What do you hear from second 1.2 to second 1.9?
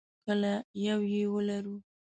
ولرو.